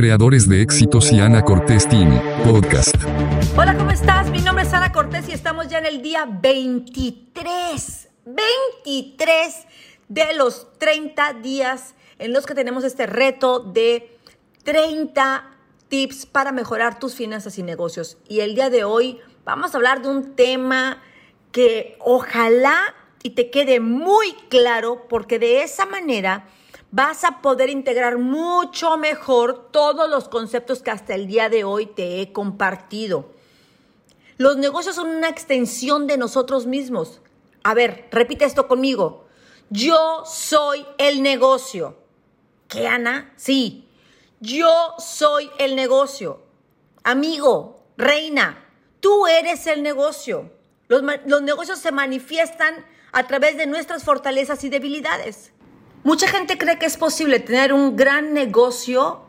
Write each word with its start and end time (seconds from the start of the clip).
creadores 0.00 0.48
de 0.48 0.62
éxitos 0.62 1.12
y 1.12 1.20
Ana 1.20 1.42
Cortés 1.42 1.86
Team, 1.86 2.22
podcast. 2.42 2.96
Hola, 3.54 3.76
¿cómo 3.76 3.90
estás? 3.90 4.30
Mi 4.30 4.40
nombre 4.40 4.64
es 4.64 4.72
Ana 4.72 4.92
Cortés 4.92 5.28
y 5.28 5.32
estamos 5.32 5.68
ya 5.68 5.76
en 5.76 5.84
el 5.84 6.00
día 6.00 6.26
23. 6.26 8.08
23 8.24 9.54
de 10.08 10.34
los 10.38 10.68
30 10.78 11.34
días 11.42 11.94
en 12.18 12.32
los 12.32 12.46
que 12.46 12.54
tenemos 12.54 12.82
este 12.84 13.04
reto 13.04 13.60
de 13.60 14.16
30 14.62 15.44
tips 15.88 16.24
para 16.24 16.50
mejorar 16.50 16.98
tus 16.98 17.14
finanzas 17.14 17.58
y 17.58 17.62
negocios. 17.62 18.16
Y 18.26 18.40
el 18.40 18.54
día 18.54 18.70
de 18.70 18.84
hoy 18.84 19.18
vamos 19.44 19.74
a 19.74 19.76
hablar 19.76 20.00
de 20.00 20.08
un 20.08 20.34
tema 20.34 21.02
que 21.52 21.98
ojalá 22.00 22.78
y 23.22 23.30
te 23.30 23.50
quede 23.50 23.80
muy 23.80 24.32
claro 24.48 25.04
porque 25.10 25.38
de 25.38 25.62
esa 25.62 25.84
manera 25.84 26.46
vas 26.90 27.24
a 27.24 27.40
poder 27.40 27.70
integrar 27.70 28.18
mucho 28.18 28.96
mejor 28.96 29.70
todos 29.70 30.10
los 30.10 30.28
conceptos 30.28 30.82
que 30.82 30.90
hasta 30.90 31.14
el 31.14 31.26
día 31.26 31.48
de 31.48 31.64
hoy 31.64 31.86
te 31.86 32.20
he 32.20 32.32
compartido. 32.32 33.30
Los 34.36 34.56
negocios 34.56 34.96
son 34.96 35.08
una 35.08 35.28
extensión 35.28 36.06
de 36.06 36.16
nosotros 36.16 36.66
mismos. 36.66 37.20
A 37.62 37.74
ver, 37.74 38.08
repite 38.10 38.44
esto 38.44 38.66
conmigo. 38.66 39.26
Yo 39.68 40.24
soy 40.24 40.86
el 40.98 41.22
negocio. 41.22 41.98
¿Qué, 42.66 42.88
Ana? 42.88 43.32
Sí. 43.36 43.86
Yo 44.40 44.94
soy 44.98 45.50
el 45.58 45.76
negocio. 45.76 46.42
Amigo, 47.04 47.84
reina, 47.96 48.64
tú 49.00 49.26
eres 49.26 49.66
el 49.66 49.82
negocio. 49.82 50.50
Los, 50.88 51.02
los 51.26 51.42
negocios 51.42 51.78
se 51.78 51.92
manifiestan 51.92 52.86
a 53.12 53.26
través 53.26 53.56
de 53.56 53.66
nuestras 53.66 54.04
fortalezas 54.04 54.64
y 54.64 54.70
debilidades. 54.70 55.52
Mucha 56.02 56.28
gente 56.28 56.56
cree 56.56 56.78
que 56.78 56.86
es 56.86 56.96
posible 56.96 57.40
tener 57.40 57.74
un 57.74 57.94
gran 57.94 58.32
negocio 58.32 59.20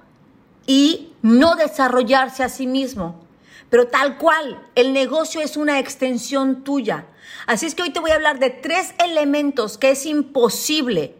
y 0.65 1.13
no 1.21 1.55
desarrollarse 1.55 2.43
a 2.43 2.49
sí 2.49 2.65
mismo. 2.65 3.25
Pero 3.69 3.87
tal 3.87 4.17
cual, 4.17 4.65
el 4.75 4.93
negocio 4.93 5.41
es 5.41 5.57
una 5.57 5.79
extensión 5.79 6.63
tuya. 6.63 7.07
Así 7.45 7.65
es 7.65 7.75
que 7.75 7.83
hoy 7.83 7.89
te 7.89 7.99
voy 7.99 8.11
a 8.11 8.15
hablar 8.15 8.39
de 8.39 8.51
tres 8.51 8.93
elementos 9.03 9.77
que 9.77 9.91
es 9.91 10.05
imposible 10.05 11.13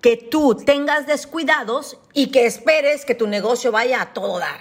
que 0.00 0.16
tú 0.16 0.54
tengas 0.54 1.06
descuidados 1.06 1.98
y 2.14 2.28
que 2.28 2.46
esperes 2.46 3.04
que 3.04 3.14
tu 3.14 3.26
negocio 3.26 3.72
vaya 3.72 4.00
a 4.00 4.12
todo 4.14 4.38
dar. 4.38 4.60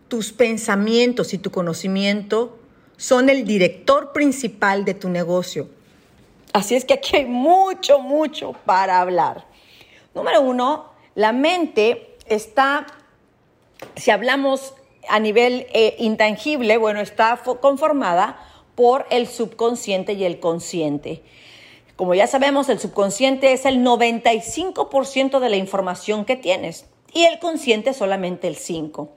Tus 0.08 0.32
pensamientos 0.32 1.32
y 1.34 1.38
tu 1.38 1.50
conocimiento 1.50 2.58
son 2.96 3.28
el 3.28 3.44
director 3.44 4.12
principal 4.12 4.84
de 4.84 4.94
tu 4.94 5.08
negocio. 5.08 5.68
Así 6.52 6.74
es 6.74 6.84
que 6.84 6.94
aquí 6.94 7.16
hay 7.16 7.24
mucho, 7.24 7.98
mucho 7.98 8.52
para 8.64 9.00
hablar. 9.00 9.46
Número 10.14 10.42
uno, 10.42 10.92
la 11.14 11.32
mente 11.32 12.16
está 12.26 12.86
si 13.96 14.10
hablamos 14.10 14.74
a 15.08 15.20
nivel 15.20 15.66
eh, 15.72 15.96
intangible, 15.98 16.76
bueno, 16.76 17.00
está 17.00 17.40
conformada 17.60 18.38
por 18.74 19.06
el 19.10 19.26
subconsciente 19.26 20.14
y 20.14 20.24
el 20.24 20.40
consciente. 20.40 21.22
Como 21.96 22.14
ya 22.14 22.26
sabemos, 22.26 22.68
el 22.68 22.78
subconsciente 22.78 23.52
es 23.52 23.66
el 23.66 23.84
95% 23.84 25.40
de 25.40 25.50
la 25.50 25.56
información 25.56 26.24
que 26.24 26.36
tienes 26.36 26.86
y 27.12 27.24
el 27.24 27.38
consciente 27.38 27.94
solamente 27.94 28.48
el 28.48 28.56
5%. 28.56 29.08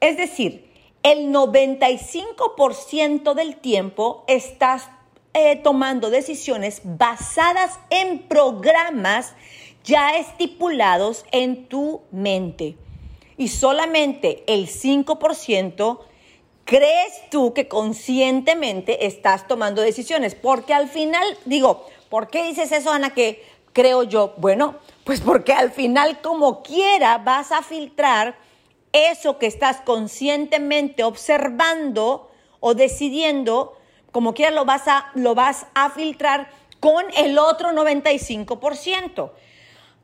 Es 0.00 0.16
decir, 0.16 0.70
el 1.02 1.32
95% 1.32 3.34
del 3.34 3.56
tiempo 3.56 4.24
estás 4.26 4.88
eh, 5.32 5.56
tomando 5.56 6.10
decisiones 6.10 6.80
basadas 6.84 7.78
en 7.90 8.20
programas 8.20 9.34
ya 9.84 10.16
estipulados 10.16 11.24
en 11.30 11.66
tu 11.66 12.02
mente 12.10 12.76
y 13.36 13.48
solamente 13.48 14.44
el 14.46 14.68
5% 14.68 16.00
crees 16.64 17.30
tú 17.30 17.52
que 17.52 17.68
conscientemente 17.68 19.06
estás 19.06 19.46
tomando 19.46 19.82
decisiones. 19.82 20.34
Porque 20.34 20.74
al 20.74 20.88
final, 20.88 21.24
digo, 21.44 21.86
¿por 22.08 22.28
qué 22.28 22.44
dices 22.44 22.72
eso, 22.72 22.90
Ana? 22.90 23.12
Que 23.14 23.44
creo 23.72 24.04
yo, 24.04 24.34
bueno, 24.38 24.76
pues 25.04 25.20
porque 25.20 25.52
al 25.52 25.72
final 25.72 26.20
como 26.22 26.62
quiera 26.62 27.18
vas 27.18 27.52
a 27.52 27.62
filtrar 27.62 28.36
eso 28.92 29.38
que 29.38 29.46
estás 29.46 29.80
conscientemente 29.80 31.02
observando 31.02 32.30
o 32.60 32.74
decidiendo, 32.74 33.76
como 34.12 34.32
quiera 34.32 34.52
lo 34.52 34.64
vas 34.64 34.86
a, 34.86 35.10
lo 35.14 35.34
vas 35.34 35.66
a 35.74 35.90
filtrar 35.90 36.48
con 36.78 37.04
el 37.16 37.38
otro 37.38 37.72
95%. 37.72 39.30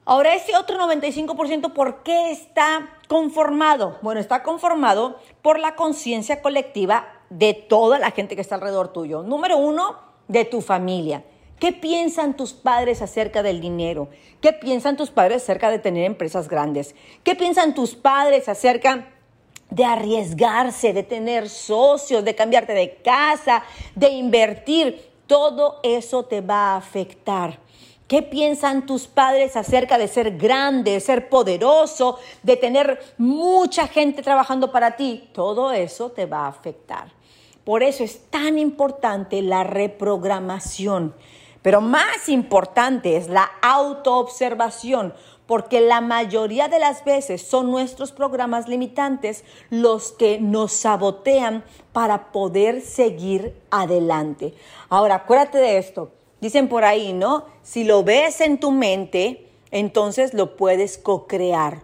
Ahora, 0.04 0.34
ese 0.34 0.56
otro 0.56 0.78
95%, 0.78 1.72
¿por 1.72 2.02
qué 2.02 2.30
está 2.30 2.98
conformado? 3.08 3.98
Bueno, 4.02 4.20
está 4.20 4.42
conformado 4.42 5.18
por 5.42 5.58
la 5.58 5.76
conciencia 5.76 6.42
colectiva 6.42 7.06
de 7.28 7.54
toda 7.54 7.98
la 7.98 8.10
gente 8.10 8.34
que 8.34 8.42
está 8.42 8.56
alrededor 8.56 8.92
tuyo. 8.92 9.22
Número 9.22 9.56
uno, 9.56 10.10
de 10.30 10.44
tu 10.44 10.60
familia. 10.60 11.24
¿Qué 11.58 11.72
piensan 11.72 12.36
tus 12.36 12.52
padres 12.52 13.02
acerca 13.02 13.42
del 13.42 13.60
dinero? 13.60 14.08
¿Qué 14.40 14.52
piensan 14.52 14.96
tus 14.96 15.10
padres 15.10 15.42
acerca 15.42 15.70
de 15.70 15.80
tener 15.80 16.04
empresas 16.04 16.48
grandes? 16.48 16.94
¿Qué 17.24 17.34
piensan 17.34 17.74
tus 17.74 17.96
padres 17.96 18.48
acerca 18.48 19.08
de 19.70 19.84
arriesgarse, 19.84 20.92
de 20.92 21.02
tener 21.02 21.48
socios, 21.48 22.24
de 22.24 22.36
cambiarte 22.36 22.72
de 22.72 22.96
casa, 23.02 23.64
de 23.96 24.08
invertir? 24.10 25.10
Todo 25.26 25.80
eso 25.82 26.24
te 26.24 26.40
va 26.40 26.74
a 26.74 26.76
afectar. 26.76 27.58
¿Qué 28.10 28.22
piensan 28.22 28.86
tus 28.86 29.06
padres 29.06 29.54
acerca 29.54 29.96
de 29.96 30.08
ser 30.08 30.36
grande, 30.36 30.90
de 30.90 31.00
ser 31.00 31.28
poderoso, 31.28 32.18
de 32.42 32.56
tener 32.56 32.98
mucha 33.18 33.86
gente 33.86 34.20
trabajando 34.20 34.72
para 34.72 34.96
ti? 34.96 35.30
Todo 35.32 35.70
eso 35.70 36.10
te 36.10 36.26
va 36.26 36.46
a 36.46 36.48
afectar. 36.48 37.12
Por 37.62 37.84
eso 37.84 38.02
es 38.02 38.28
tan 38.28 38.58
importante 38.58 39.42
la 39.42 39.62
reprogramación. 39.62 41.14
Pero 41.62 41.80
más 41.80 42.28
importante 42.28 43.16
es 43.16 43.28
la 43.28 43.48
autoobservación, 43.62 45.14
porque 45.46 45.80
la 45.80 46.00
mayoría 46.00 46.66
de 46.66 46.80
las 46.80 47.04
veces 47.04 47.42
son 47.42 47.70
nuestros 47.70 48.10
programas 48.10 48.66
limitantes 48.66 49.44
los 49.68 50.10
que 50.10 50.40
nos 50.40 50.72
sabotean 50.72 51.62
para 51.92 52.32
poder 52.32 52.80
seguir 52.80 53.54
adelante. 53.70 54.52
Ahora, 54.88 55.14
acuérdate 55.14 55.58
de 55.58 55.78
esto. 55.78 56.10
Dicen 56.40 56.68
por 56.68 56.84
ahí, 56.84 57.12
¿no? 57.12 57.46
Si 57.62 57.84
lo 57.84 58.02
ves 58.02 58.40
en 58.40 58.58
tu 58.58 58.70
mente, 58.70 59.46
entonces 59.70 60.34
lo 60.34 60.56
puedes 60.56 60.98
co-crear. 60.98 61.82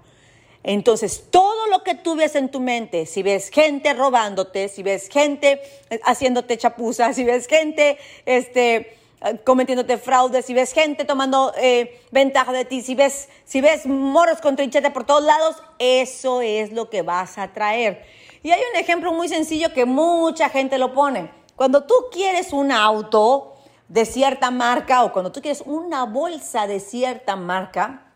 Entonces, 0.62 1.26
todo 1.30 1.68
lo 1.68 1.84
que 1.84 1.94
tú 1.94 2.16
ves 2.16 2.34
en 2.34 2.50
tu 2.50 2.58
mente, 2.58 3.06
si 3.06 3.22
ves 3.22 3.50
gente 3.50 3.94
robándote, 3.94 4.68
si 4.68 4.82
ves 4.82 5.08
gente 5.08 5.60
eh, 5.90 6.00
haciéndote 6.04 6.58
chapuzas, 6.58 7.14
si 7.14 7.22
ves 7.22 7.46
gente 7.46 7.98
este, 8.24 8.98
eh, 9.20 9.38
cometiéndote 9.44 9.96
fraude, 9.96 10.42
si 10.42 10.54
ves 10.54 10.72
gente 10.72 11.04
tomando 11.04 11.52
eh, 11.56 12.00
ventaja 12.10 12.50
de 12.50 12.64
ti, 12.64 12.82
si 12.82 12.96
ves, 12.96 13.28
si 13.44 13.60
ves 13.60 13.86
moros 13.86 14.40
con 14.40 14.56
trinchete 14.56 14.90
por 14.90 15.04
todos 15.04 15.22
lados, 15.22 15.56
eso 15.78 16.40
es 16.40 16.72
lo 16.72 16.90
que 16.90 17.02
vas 17.02 17.38
a 17.38 17.52
traer. 17.52 18.04
Y 18.42 18.50
hay 18.50 18.60
un 18.72 18.80
ejemplo 18.80 19.12
muy 19.12 19.28
sencillo 19.28 19.72
que 19.72 19.84
mucha 19.84 20.48
gente 20.48 20.78
lo 20.78 20.92
pone. 20.92 21.30
Cuando 21.54 21.84
tú 21.84 21.94
quieres 22.10 22.52
un 22.52 22.72
auto 22.72 23.55
de 23.88 24.04
cierta 24.04 24.50
marca 24.50 25.04
o 25.04 25.12
cuando 25.12 25.32
tú 25.32 25.40
quieres 25.40 25.62
una 25.66 26.04
bolsa 26.04 26.66
de 26.66 26.80
cierta 26.80 27.36
marca, 27.36 28.06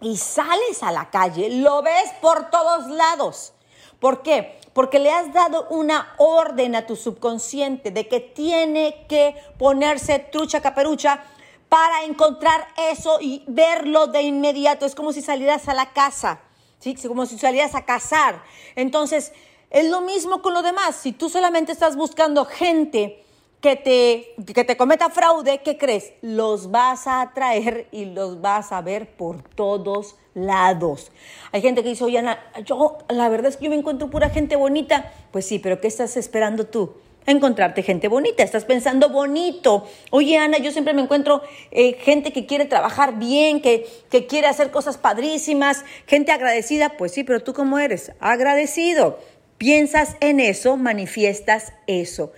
y 0.00 0.16
sales 0.16 0.82
a 0.82 0.92
la 0.92 1.10
calle, 1.10 1.50
lo 1.50 1.82
ves 1.82 2.10
por 2.20 2.50
todos 2.50 2.88
lados. 2.88 3.52
¿Por 3.98 4.22
qué? 4.22 4.60
Porque 4.72 5.00
le 5.00 5.10
has 5.10 5.32
dado 5.32 5.66
una 5.70 6.14
orden 6.18 6.76
a 6.76 6.86
tu 6.86 6.94
subconsciente 6.94 7.90
de 7.90 8.06
que 8.06 8.20
tiene 8.20 9.06
que 9.08 9.34
ponerse 9.58 10.20
trucha 10.20 10.60
caperucha 10.60 11.24
para 11.68 12.04
encontrar 12.04 12.68
eso 12.76 13.18
y 13.20 13.42
verlo 13.48 14.06
de 14.06 14.22
inmediato. 14.22 14.86
Es 14.86 14.94
como 14.94 15.12
si 15.12 15.20
salieras 15.20 15.68
a 15.68 15.74
la 15.74 15.92
casa, 15.92 16.40
¿sí? 16.78 16.94
como 16.94 17.26
si 17.26 17.38
salieras 17.38 17.74
a 17.74 17.84
cazar. 17.84 18.42
Entonces, 18.76 19.32
es 19.70 19.90
lo 19.90 20.00
mismo 20.00 20.42
con 20.42 20.54
lo 20.54 20.62
demás. 20.62 20.94
Si 20.94 21.10
tú 21.10 21.28
solamente 21.28 21.72
estás 21.72 21.96
buscando 21.96 22.44
gente 22.44 23.24
que 23.60 23.76
te, 23.76 24.52
que 24.52 24.64
te 24.64 24.76
cometa 24.76 25.10
fraude, 25.10 25.58
¿qué 25.64 25.76
crees? 25.76 26.12
Los 26.22 26.70
vas 26.70 27.06
a 27.06 27.20
atraer 27.20 27.88
y 27.90 28.04
los 28.04 28.40
vas 28.40 28.72
a 28.72 28.80
ver 28.82 29.10
por 29.16 29.42
todos 29.42 30.16
lados. 30.34 31.10
Hay 31.50 31.60
gente 31.60 31.82
que 31.82 31.88
dice, 31.88 32.04
oye 32.04 32.18
Ana, 32.18 32.38
yo 32.64 32.98
la 33.08 33.28
verdad 33.28 33.48
es 33.48 33.56
que 33.56 33.64
yo 33.64 33.70
me 33.70 33.76
encuentro 33.76 34.10
pura 34.10 34.30
gente 34.30 34.54
bonita. 34.56 35.12
Pues 35.32 35.46
sí, 35.46 35.58
pero 35.58 35.80
¿qué 35.80 35.88
estás 35.88 36.16
esperando 36.16 36.66
tú? 36.66 36.94
encontrarte 37.26 37.82
gente 37.82 38.08
bonita, 38.08 38.42
estás 38.42 38.64
pensando 38.64 39.10
bonito. 39.10 39.86
Oye, 40.10 40.38
Ana, 40.38 40.56
yo 40.56 40.72
siempre 40.72 40.94
me 40.94 41.02
encuentro 41.02 41.42
eh, 41.70 41.92
gente 42.00 42.32
que 42.32 42.46
quiere 42.46 42.64
trabajar 42.64 43.18
bien, 43.18 43.60
que, 43.60 43.86
que 44.10 44.26
quiere 44.26 44.46
hacer 44.46 44.70
cosas 44.70 44.96
padrísimas, 44.96 45.84
gente 46.06 46.32
agradecida. 46.32 46.96
Pues 46.96 47.12
sí, 47.12 47.24
pero 47.24 47.40
tú 47.40 47.52
cómo 47.52 47.78
eres? 47.78 48.12
Agradecido. 48.18 49.18
Piensas 49.58 50.16
en 50.20 50.40
eso, 50.40 50.78
manifiestas 50.78 51.74
eso. 51.86 52.32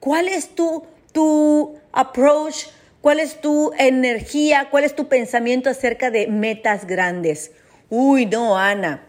¿Cuál 0.00 0.28
es 0.28 0.54
tu, 0.54 0.84
tu 1.12 1.78
approach? 1.92 2.66
¿Cuál 3.00 3.20
es 3.20 3.40
tu 3.40 3.72
energía? 3.78 4.68
¿Cuál 4.70 4.84
es 4.84 4.94
tu 4.94 5.08
pensamiento 5.08 5.70
acerca 5.70 6.10
de 6.10 6.26
metas 6.26 6.86
grandes? 6.86 7.52
Uy, 7.88 8.26
no, 8.26 8.58
Ana. 8.58 9.06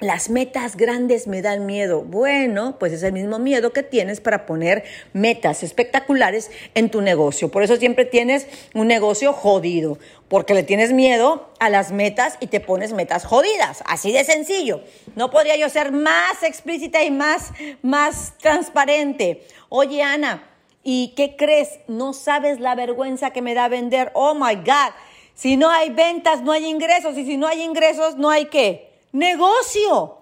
Las 0.00 0.30
metas 0.30 0.76
grandes 0.76 1.26
me 1.26 1.42
dan 1.42 1.66
miedo. 1.66 2.00
Bueno, 2.00 2.78
pues 2.78 2.94
es 2.94 3.02
el 3.02 3.12
mismo 3.12 3.38
miedo 3.38 3.74
que 3.74 3.82
tienes 3.82 4.22
para 4.22 4.46
poner 4.46 4.82
metas 5.12 5.62
espectaculares 5.62 6.50
en 6.74 6.90
tu 6.90 7.02
negocio. 7.02 7.50
Por 7.50 7.62
eso 7.62 7.76
siempre 7.76 8.06
tienes 8.06 8.46
un 8.72 8.86
negocio 8.86 9.34
jodido, 9.34 9.98
porque 10.28 10.54
le 10.54 10.62
tienes 10.62 10.94
miedo 10.94 11.50
a 11.58 11.68
las 11.68 11.92
metas 11.92 12.38
y 12.40 12.46
te 12.46 12.60
pones 12.60 12.94
metas 12.94 13.26
jodidas. 13.26 13.84
Así 13.84 14.10
de 14.10 14.24
sencillo. 14.24 14.82
No 15.16 15.30
podría 15.30 15.56
yo 15.56 15.68
ser 15.68 15.92
más 15.92 16.42
explícita 16.44 17.04
y 17.04 17.10
más, 17.10 17.52
más 17.82 18.38
transparente. 18.38 19.46
Oye, 19.68 20.02
Ana, 20.02 20.48
¿y 20.82 21.12
qué 21.14 21.36
crees? 21.36 21.78
No 21.88 22.14
sabes 22.14 22.58
la 22.58 22.74
vergüenza 22.74 23.34
que 23.34 23.42
me 23.42 23.52
da 23.52 23.68
vender. 23.68 24.12
Oh 24.14 24.32
my 24.32 24.54
God. 24.54 24.94
Si 25.34 25.58
no 25.58 25.68
hay 25.68 25.90
ventas, 25.90 26.40
no 26.40 26.52
hay 26.52 26.64
ingresos. 26.64 27.18
Y 27.18 27.26
si 27.26 27.36
no 27.36 27.46
hay 27.46 27.60
ingresos, 27.60 28.16
no 28.16 28.30
hay 28.30 28.46
qué? 28.46 28.89
Negocio. 29.12 30.18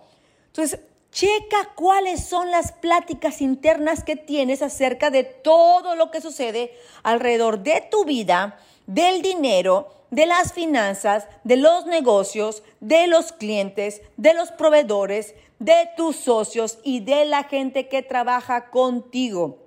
Entonces, 0.47 0.81
checa 1.11 1.71
cuáles 1.75 2.25
son 2.25 2.51
las 2.51 2.73
pláticas 2.73 3.41
internas 3.41 4.05
que 4.05 4.17
tienes 4.17 4.63
acerca 4.63 5.11
de 5.11 5.25
todo 5.25 5.97
lo 5.97 6.11
que 6.11 6.21
sucede 6.21 6.73
alrededor 7.03 7.61
de 7.61 7.87
tu 7.91 8.05
vida, 8.05 8.59
del 8.87 9.23
dinero, 9.23 9.89
de 10.11 10.27
las 10.27 10.53
finanzas, 10.53 11.27
de 11.45 11.57
los 11.57 11.87
negocios, 11.87 12.63
de 12.81 13.07
los 13.07 13.33
clientes, 13.33 14.01
de 14.17 14.35
los 14.35 14.53
proveedores, 14.53 15.35
de 15.59 15.91
tus 15.97 16.17
socios 16.17 16.79
y 16.83 17.01
de 17.01 17.25
la 17.25 17.45
gente 17.45 17.89
que 17.89 18.03
trabaja 18.03 18.71
contigo. 18.71 19.59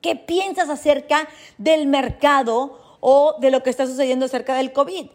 ¿Qué 0.00 0.16
piensas 0.16 0.68
acerca 0.68 1.28
del 1.58 1.86
mercado 1.86 2.98
o 3.00 3.36
de 3.38 3.50
lo 3.50 3.62
que 3.62 3.70
está 3.70 3.86
sucediendo 3.86 4.26
acerca 4.26 4.54
del 4.54 4.72
COVID? 4.72 5.06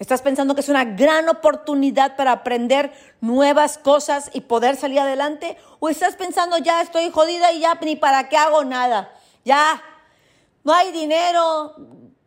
¿Estás 0.00 0.22
pensando 0.22 0.54
que 0.54 0.62
es 0.62 0.70
una 0.70 0.86
gran 0.86 1.28
oportunidad 1.28 2.16
para 2.16 2.32
aprender 2.32 2.90
nuevas 3.20 3.76
cosas 3.76 4.30
y 4.32 4.40
poder 4.40 4.76
salir 4.76 4.98
adelante? 4.98 5.58
¿O 5.78 5.90
estás 5.90 6.16
pensando 6.16 6.56
ya 6.56 6.80
estoy 6.80 7.10
jodida 7.10 7.52
y 7.52 7.60
ya 7.60 7.78
ni 7.82 7.96
para 7.96 8.30
qué 8.30 8.38
hago 8.38 8.64
nada? 8.64 9.12
Ya, 9.44 9.82
no 10.64 10.72
hay 10.72 10.90
dinero, 10.90 11.76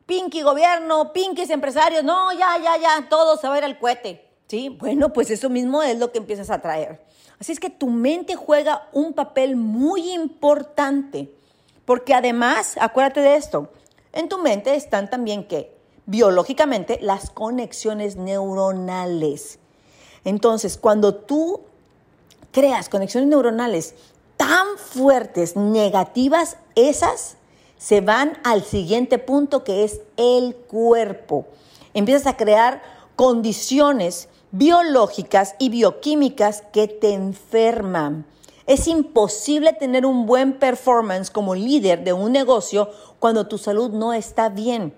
pinky 0.06 0.44
gobierno, 0.44 1.14
pinky 1.14 1.52
empresarios, 1.52 2.04
no, 2.04 2.32
ya, 2.34 2.60
ya, 2.64 2.78
ya, 2.78 3.10
todo 3.10 3.38
se 3.38 3.48
va 3.48 3.56
a 3.56 3.58
ir 3.58 3.64
al 3.64 3.80
cohete. 3.80 4.24
¿Sí? 4.46 4.70
Bueno, 4.70 5.12
pues 5.12 5.32
eso 5.32 5.50
mismo 5.50 5.82
es 5.82 5.98
lo 5.98 6.12
que 6.12 6.20
empiezas 6.20 6.52
a 6.52 6.62
traer. 6.62 7.04
Así 7.40 7.54
es 7.54 7.60
que 7.60 7.72
tu 7.72 7.88
mente 7.88 8.36
juega 8.36 8.88
un 8.92 9.14
papel 9.14 9.56
muy 9.56 10.12
importante, 10.12 11.34
porque 11.86 12.14
además, 12.14 12.76
acuérdate 12.80 13.22
de 13.22 13.36
esto, 13.36 13.72
en 14.12 14.30
tu 14.30 14.38
mente 14.38 14.76
están 14.76 15.10
también 15.10 15.48
que 15.48 15.74
biológicamente 16.06 17.00
las 17.02 17.30
conexiones 17.30 18.16
neuronales. 18.16 19.60
Entonces, 20.26 20.78
cuando 20.78 21.16
tú 21.16 21.62
creas 22.52 22.90
conexiones 22.90 23.30
neuronales 23.30 23.96
tan 24.38 24.78
fuertes, 24.78 25.56
negativas, 25.56 26.58
esas 26.76 27.38
se 27.78 28.02
van 28.02 28.38
al 28.44 28.64
siguiente 28.64 29.20
punto 29.20 29.64
que 29.64 29.84
es 29.84 30.02
el 30.16 30.56
cuerpo. 30.56 31.46
Empiezas 31.94 32.28
a 32.28 32.38
crear 32.38 32.82
condiciones 33.16 34.30
biológicas 34.52 35.56
y 35.60 35.70
bioquímicas 35.70 36.64
que 36.72 36.88
te 36.88 37.14
enferman. 37.14 38.26
Es 38.66 38.88
imposible 38.88 39.74
tener 39.74 40.06
un 40.06 40.26
buen 40.26 40.54
performance 40.54 41.30
como 41.30 41.56
líder 41.56 42.04
de 42.04 42.14
un 42.14 42.32
negocio 42.32 42.90
cuando 43.20 43.48
tu 43.48 43.58
salud 43.58 43.92
no 43.92 44.14
está 44.14 44.48
bien. 44.48 44.94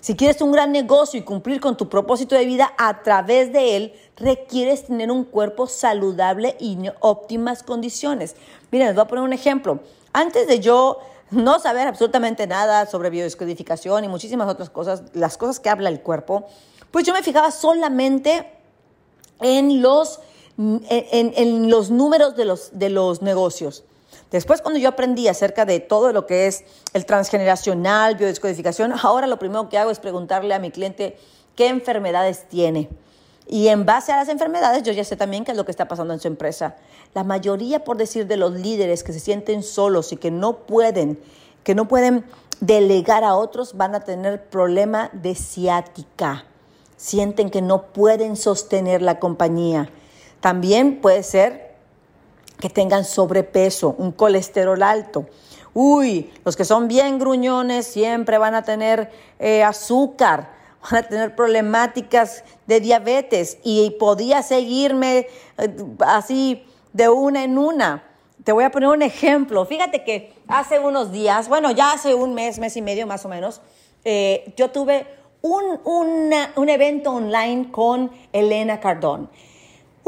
Si 0.00 0.14
quieres 0.14 0.40
un 0.40 0.52
gran 0.52 0.70
negocio 0.70 1.18
y 1.18 1.24
cumplir 1.24 1.60
con 1.60 1.76
tu 1.76 1.88
propósito 1.88 2.36
de 2.36 2.44
vida 2.44 2.72
a 2.78 3.02
través 3.02 3.52
de 3.52 3.76
él, 3.76 3.92
requieres 4.16 4.86
tener 4.86 5.10
un 5.10 5.24
cuerpo 5.24 5.66
saludable 5.66 6.56
y 6.60 6.78
óptimas 7.00 7.62
condiciones. 7.64 8.36
Miren, 8.70 8.88
les 8.88 8.96
voy 8.96 9.02
a 9.02 9.08
poner 9.08 9.24
un 9.24 9.32
ejemplo. 9.32 9.80
Antes 10.12 10.46
de 10.46 10.60
yo 10.60 10.98
no 11.30 11.58
saber 11.58 11.88
absolutamente 11.88 12.46
nada 12.46 12.86
sobre 12.86 13.10
biodescodificación 13.10 14.04
y 14.04 14.08
muchísimas 14.08 14.48
otras 14.48 14.70
cosas, 14.70 15.02
las 15.14 15.36
cosas 15.36 15.60
que 15.60 15.68
habla 15.68 15.88
el 15.88 16.00
cuerpo, 16.00 16.46
pues 16.90 17.04
yo 17.04 17.12
me 17.12 17.22
fijaba 17.22 17.50
solamente 17.50 18.50
en 19.40 19.82
los, 19.82 20.20
en, 20.56 21.70
los 21.70 21.90
números 21.90 22.36
de 22.36 22.44
los, 22.44 22.70
de 22.78 22.90
los 22.90 23.20
negocios. 23.20 23.84
Después, 24.30 24.60
cuando 24.60 24.78
yo 24.78 24.90
aprendí 24.90 25.28
acerca 25.28 25.64
de 25.64 25.80
todo 25.80 26.12
lo 26.12 26.26
que 26.26 26.46
es 26.46 26.64
el 26.92 27.06
transgeneracional, 27.06 28.16
biodescodificación, 28.16 28.92
ahora 29.02 29.26
lo 29.26 29.38
primero 29.38 29.68
que 29.68 29.78
hago 29.78 29.90
es 29.90 29.98
preguntarle 29.98 30.54
a 30.54 30.58
mi 30.58 30.70
cliente 30.70 31.16
qué 31.56 31.68
enfermedades 31.68 32.48
tiene. 32.48 32.88
Y 33.46 33.68
en 33.68 33.86
base 33.86 34.12
a 34.12 34.16
las 34.16 34.28
enfermedades, 34.28 34.82
yo 34.82 34.92
ya 34.92 35.04
sé 35.04 35.16
también 35.16 35.44
qué 35.44 35.52
es 35.52 35.56
lo 35.56 35.64
que 35.64 35.70
está 35.70 35.88
pasando 35.88 36.12
en 36.12 36.20
su 36.20 36.28
empresa. 36.28 36.76
La 37.14 37.24
mayoría, 37.24 37.84
por 37.84 37.96
decir, 37.96 38.26
de 38.26 38.36
los 38.36 38.52
líderes 38.52 39.02
que 39.02 39.14
se 39.14 39.20
sienten 39.20 39.62
solos 39.62 40.12
y 40.12 40.16
que 40.16 40.30
no 40.30 40.58
pueden, 40.58 41.18
que 41.64 41.74
no 41.74 41.88
pueden 41.88 42.24
delegar 42.60 43.24
a 43.24 43.34
otros, 43.34 43.76
van 43.76 43.94
a 43.94 44.00
tener 44.00 44.50
problema 44.50 45.08
de 45.14 45.34
ciática 45.34 46.44
sienten 46.98 47.48
que 47.48 47.62
no 47.62 47.84
pueden 47.92 48.36
sostener 48.36 49.00
la 49.00 49.18
compañía. 49.18 49.88
También 50.40 51.00
puede 51.00 51.22
ser 51.22 51.67
que 52.60 52.68
tengan 52.68 53.04
sobrepeso, 53.04 53.94
un 53.98 54.12
colesterol 54.12 54.82
alto. 54.82 55.26
Uy, 55.74 56.32
los 56.44 56.56
que 56.56 56.64
son 56.64 56.88
bien 56.88 57.18
gruñones 57.18 57.86
siempre 57.86 58.38
van 58.38 58.54
a 58.54 58.62
tener 58.62 59.10
eh, 59.38 59.62
azúcar, 59.62 60.50
van 60.90 61.04
a 61.04 61.08
tener 61.08 61.36
problemáticas 61.36 62.44
de 62.66 62.80
diabetes 62.80 63.58
y 63.62 63.90
podía 63.92 64.42
seguirme 64.42 65.28
eh, 65.58 65.76
así 66.00 66.64
de 66.92 67.08
una 67.08 67.44
en 67.44 67.58
una. 67.58 68.04
Te 68.42 68.52
voy 68.52 68.64
a 68.64 68.70
poner 68.70 68.88
un 68.88 69.02
ejemplo. 69.02 69.64
Fíjate 69.66 70.04
que 70.04 70.32
hace 70.48 70.78
unos 70.78 71.12
días, 71.12 71.48
bueno, 71.48 71.70
ya 71.70 71.92
hace 71.92 72.14
un 72.14 72.34
mes, 72.34 72.58
mes 72.58 72.76
y 72.76 72.82
medio 72.82 73.06
más 73.06 73.24
o 73.24 73.28
menos, 73.28 73.60
eh, 74.04 74.52
yo 74.56 74.70
tuve 74.70 75.06
un, 75.42 75.80
un 75.84 76.68
evento 76.68 77.12
online 77.12 77.70
con 77.70 78.10
Elena 78.32 78.80
Cardón. 78.80 79.30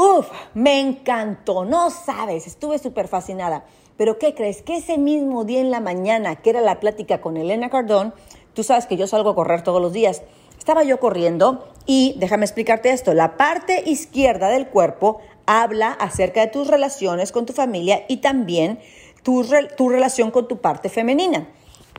Uf, 0.03 0.29
me 0.55 0.81
encantó, 0.81 1.67
no 1.67 1.91
sabes, 1.91 2.47
estuve 2.47 2.79
súper 2.79 3.07
fascinada. 3.07 3.67
Pero 3.99 4.19
¿qué 4.19 4.35
crees? 4.35 4.63
Que 4.63 4.79
ese 4.79 4.97
mismo 4.97 5.45
día 5.45 5.61
en 5.61 5.71
la 5.71 5.81
mañana, 5.81 6.37
que 6.37 6.49
era 6.49 6.63
la 6.63 6.81
plática 6.81 7.21
con 7.21 7.37
Elena 7.37 7.69
Cardón, 7.69 8.15
tú 8.55 8.63
sabes 8.63 8.87
que 8.87 8.97
yo 8.97 9.07
salgo 9.07 9.29
a 9.29 9.35
correr 9.35 9.63
todos 9.63 9.83
los 9.83 9.93
días, 9.93 10.23
estaba 10.59 10.85
yo 10.85 11.01
corriendo 11.01 11.69
y 11.85 12.15
déjame 12.17 12.47
explicarte 12.47 12.89
esto, 12.93 13.13
la 13.13 13.37
parte 13.37 13.83
izquierda 13.85 14.49
del 14.49 14.69
cuerpo 14.69 15.21
habla 15.45 15.91
acerca 15.91 16.41
de 16.41 16.47
tus 16.47 16.69
relaciones 16.69 17.31
con 17.31 17.45
tu 17.45 17.53
familia 17.53 18.07
y 18.09 18.23
también 18.23 18.81
tu, 19.23 19.47
tu 19.77 19.91
relación 19.91 20.31
con 20.31 20.49
tu 20.49 20.63
parte 20.63 20.89
femenina. 20.89 21.47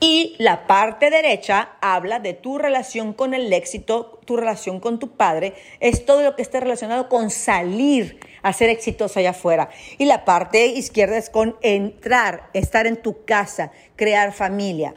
Y 0.04 0.34
la 0.40 0.66
parte 0.66 1.12
derecha 1.12 1.74
habla 1.80 2.18
de 2.18 2.34
tu 2.34 2.58
relación 2.58 3.14
con 3.14 3.36
el 3.36 3.54
éxito, 3.54 4.20
tu 4.26 4.36
relación 4.36 4.80
con 4.80 4.98
tu 4.98 5.10
padre. 5.12 5.54
Es 5.80 6.08
todo 6.08 6.24
lo 6.24 6.36
que 6.36 6.42
esté 6.42 6.60
relacionado 6.60 7.08
con 7.08 7.30
salir 7.30 8.20
a 8.42 8.52
ser 8.52 8.72
exitoso 8.72 9.20
allá 9.20 9.30
afuera. 9.30 9.70
Y 10.00 10.06
la 10.06 10.26
parte 10.26 10.66
izquierda 10.66 11.20
es 11.20 11.30
con 11.30 11.56
entrar, 11.62 12.50
estar 12.54 12.88
en 12.88 13.00
tu 13.00 13.26
casa, 13.26 13.72
crear 13.96 14.34
familia. 14.34 14.96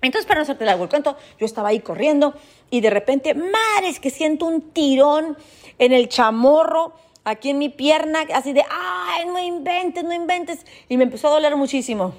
Entonces, 0.00 0.26
para 0.26 0.38
no 0.38 0.44
hacerte 0.44 0.64
largo 0.64 0.84
el 0.84 0.88
cuento, 0.88 1.14
yo 1.38 1.44
estaba 1.44 1.68
ahí 1.68 1.80
corriendo 1.80 2.32
y 2.70 2.80
de 2.80 2.88
repente, 2.88 3.34
mares, 3.34 4.00
que 4.00 4.08
siento 4.08 4.46
un 4.46 4.72
tirón 4.72 5.36
en 5.78 5.92
el 5.92 6.08
chamorro, 6.08 6.94
aquí 7.24 7.50
en 7.50 7.58
mi 7.58 7.68
pierna, 7.68 8.20
así 8.32 8.54
de, 8.54 8.64
ay, 8.70 9.26
no 9.26 9.38
inventes, 9.38 10.02
no 10.04 10.14
inventes. 10.14 10.64
Y 10.88 10.96
me 10.96 11.04
empezó 11.04 11.28
a 11.28 11.32
doler 11.32 11.54
muchísimo. 11.54 12.14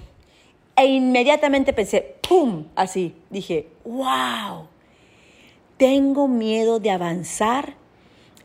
E 0.76 0.86
inmediatamente 0.86 1.74
pensé, 1.74 2.16
¡pum! 2.28 2.66
Así, 2.76 3.16
dije, 3.30 3.68
wow, 3.86 4.68
tengo 5.78 6.28
miedo 6.28 6.80
de 6.80 6.92
avanzar 6.92 7.76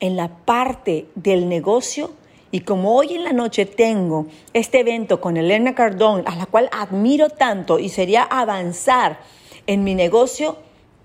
en 0.00 0.16
la 0.16 0.28
parte 0.28 1.06
del 1.14 1.48
negocio 1.48 2.10
y 2.50 2.60
como 2.60 2.94
hoy 2.94 3.14
en 3.14 3.24
la 3.24 3.32
noche 3.32 3.66
tengo 3.66 4.26
este 4.52 4.80
evento 4.80 5.20
con 5.20 5.36
Elena 5.36 5.74
Cardón, 5.74 6.24
a 6.26 6.34
la 6.36 6.46
cual 6.46 6.68
admiro 6.72 7.28
tanto 7.28 7.78
y 7.78 7.88
sería 7.88 8.22
avanzar 8.22 9.20
en 9.66 9.84
mi 9.84 9.94
negocio, 9.94 10.56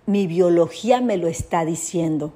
mi 0.06 0.28
biología 0.28 1.02
me 1.02 1.18
lo 1.18 1.28
está 1.28 1.66
diciendo. 1.66 2.34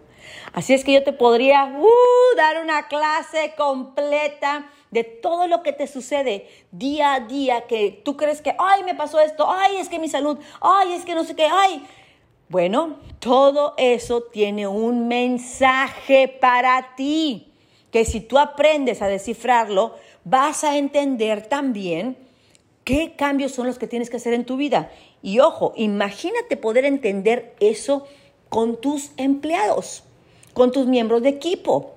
Así 0.53 0.73
es 0.73 0.83
que 0.83 0.93
yo 0.93 1.03
te 1.03 1.13
podría 1.13 1.65
uh, 1.65 2.35
dar 2.35 2.61
una 2.61 2.87
clase 2.87 3.53
completa 3.57 4.69
de 4.91 5.03
todo 5.03 5.47
lo 5.47 5.63
que 5.63 5.73
te 5.73 5.87
sucede 5.87 6.47
día 6.71 7.13
a 7.13 7.19
día, 7.21 7.67
que 7.67 8.01
tú 8.03 8.15
crees 8.15 8.41
que, 8.41 8.55
ay, 8.57 8.83
me 8.83 8.95
pasó 8.95 9.19
esto, 9.19 9.49
ay, 9.49 9.77
es 9.77 9.89
que 9.89 9.99
mi 9.99 10.07
salud, 10.07 10.37
ay, 10.61 10.93
es 10.93 11.05
que 11.05 11.15
no 11.15 11.23
sé 11.23 11.35
qué, 11.35 11.47
ay. 11.51 11.85
Bueno, 12.49 12.97
todo 13.19 13.73
eso 13.77 14.23
tiene 14.23 14.67
un 14.67 15.07
mensaje 15.07 16.29
para 16.29 16.95
ti, 16.95 17.51
que 17.91 18.05
si 18.05 18.21
tú 18.21 18.37
aprendes 18.37 19.01
a 19.01 19.07
descifrarlo, 19.07 19.95
vas 20.23 20.63
a 20.63 20.77
entender 20.77 21.47
también 21.47 22.17
qué 22.85 23.15
cambios 23.17 23.51
son 23.51 23.67
los 23.67 23.77
que 23.77 23.87
tienes 23.87 24.09
que 24.09 24.15
hacer 24.15 24.33
en 24.33 24.45
tu 24.45 24.55
vida. 24.55 24.91
Y 25.21 25.39
ojo, 25.39 25.73
imagínate 25.75 26.55
poder 26.55 26.85
entender 26.85 27.53
eso 27.59 28.07
con 28.47 28.79
tus 28.79 29.11
empleados, 29.17 30.03
con 30.53 30.71
tus 30.71 30.87
miembros 30.87 31.21
de 31.21 31.29
equipo 31.29 31.96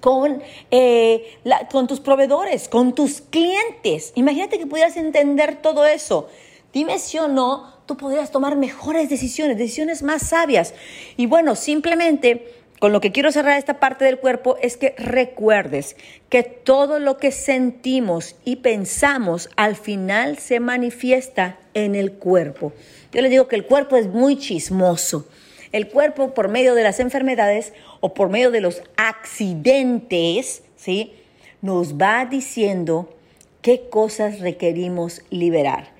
con, 0.00 0.42
eh, 0.70 1.38
con 1.70 1.86
tus 1.86 2.00
proveedores, 2.00 2.68
con 2.68 2.94
tus 2.94 3.20
clientes. 3.20 4.12
Imagínate 4.14 4.58
que 4.58 4.66
pudieras 4.66 4.96
entender 4.96 5.60
todo 5.62 5.86
eso. 5.86 6.28
Dime 6.72 6.98
si 6.98 7.18
o 7.18 7.28
no, 7.28 7.72
tú 7.86 7.96
podrías 7.96 8.30
tomar 8.30 8.56
mejores 8.56 9.08
decisiones, 9.08 9.56
decisiones 9.56 10.02
más 10.02 10.28
sabias. 10.28 10.74
Y 11.16 11.26
bueno, 11.26 11.56
simplemente 11.56 12.54
con 12.78 12.92
lo 12.92 13.00
que 13.00 13.10
quiero 13.10 13.32
cerrar 13.32 13.58
esta 13.58 13.80
parte 13.80 14.04
del 14.04 14.18
cuerpo 14.18 14.56
es 14.62 14.76
que 14.76 14.94
recuerdes 14.98 15.96
que 16.28 16.44
todo 16.44 17.00
lo 17.00 17.16
que 17.16 17.32
sentimos 17.32 18.36
y 18.44 18.56
pensamos 18.56 19.48
al 19.56 19.74
final 19.74 20.38
se 20.38 20.60
manifiesta 20.60 21.58
en 21.74 21.94
el 21.94 22.12
cuerpo. 22.12 22.72
Yo 23.12 23.22
les 23.22 23.30
digo 23.30 23.48
que 23.48 23.56
el 23.56 23.66
cuerpo 23.66 23.96
es 23.96 24.06
muy 24.06 24.38
chismoso. 24.38 25.26
El 25.72 25.88
cuerpo, 25.88 26.34
por 26.34 26.48
medio 26.48 26.74
de 26.74 26.82
las 26.82 27.00
enfermedades 27.00 27.72
o 28.00 28.14
por 28.14 28.28
medio 28.30 28.50
de 28.50 28.60
los 28.60 28.82
accidentes, 28.96 30.62
¿sí? 30.76 31.12
nos 31.60 31.94
va 31.94 32.24
diciendo 32.24 33.14
qué 33.62 33.88
cosas 33.88 34.40
requerimos 34.40 35.22
liberar. 35.30 35.90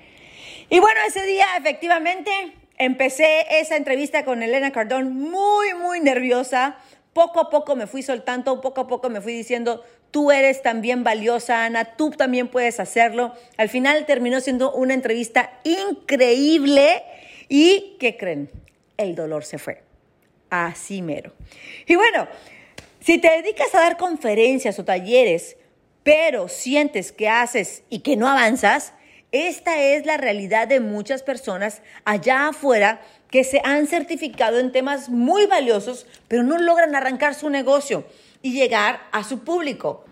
Y 0.69 0.79
bueno, 0.79 0.99
ese 1.07 1.25
día 1.25 1.45
efectivamente 1.57 2.31
empecé 2.77 3.45
esa 3.59 3.75
entrevista 3.75 4.23
con 4.23 4.43
Elena 4.43 4.71
Cardón 4.71 5.13
muy, 5.13 5.73
muy 5.73 5.99
nerviosa. 5.99 6.77
Poco 7.13 7.39
a 7.39 7.49
poco 7.49 7.75
me 7.75 7.87
fui 7.87 8.03
soltando, 8.03 8.61
poco 8.61 8.81
a 8.81 8.87
poco 8.87 9.09
me 9.09 9.19
fui 9.19 9.33
diciendo, 9.33 9.83
tú 10.11 10.31
eres 10.31 10.61
también 10.61 11.03
valiosa, 11.03 11.65
Ana, 11.65 11.95
tú 11.95 12.11
también 12.11 12.47
puedes 12.47 12.79
hacerlo. 12.79 13.33
Al 13.57 13.69
final 13.69 14.05
terminó 14.05 14.39
siendo 14.39 14.71
una 14.71 14.93
entrevista 14.93 15.51
increíble 15.63 17.03
y, 17.49 17.97
¿qué 17.99 18.15
creen? 18.15 18.49
El 18.99 19.15
dolor 19.15 19.43
se 19.43 19.57
fue. 19.57 19.81
Así 20.49 21.01
mero. 21.01 21.33
Y 21.87 21.95
bueno, 21.95 22.27
si 22.99 23.17
te 23.17 23.29
dedicas 23.29 23.73
a 23.73 23.79
dar 23.79 23.97
conferencias 23.97 24.77
o 24.77 24.85
talleres, 24.85 25.57
pero 26.03 26.47
sientes 26.47 27.11
que 27.11 27.29
haces 27.29 27.83
y 27.89 27.99
que 27.99 28.17
no 28.17 28.27
avanzas, 28.27 28.93
esta 29.31 29.81
es 29.81 30.05
la 30.05 30.17
realidad 30.17 30.67
de 30.67 30.79
muchas 30.79 31.23
personas 31.23 31.81
allá 32.03 32.49
afuera 32.49 33.01
que 33.29 33.43
se 33.43 33.61
han 33.63 33.87
certificado 33.87 34.59
en 34.59 34.71
temas 34.71 35.09
muy 35.09 35.45
valiosos, 35.45 36.07
pero 36.27 36.43
no 36.43 36.57
logran 36.57 36.95
arrancar 36.95 37.35
su 37.35 37.49
negocio 37.49 38.05
y 38.41 38.53
llegar 38.53 39.01
a 39.11 39.23
su 39.23 39.43
público. 39.43 40.03